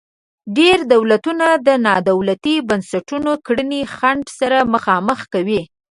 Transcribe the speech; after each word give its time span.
ډیری 0.55 0.83
دولتونه 0.93 1.45
د 1.67 1.69
نا 1.85 1.95
دولتي 2.09 2.55
بنسټونو 2.69 3.31
کړنې 3.45 3.81
خنډ 3.95 4.23
سره 4.39 4.57
مخامخ 4.73 5.19
کوي. 5.33 5.61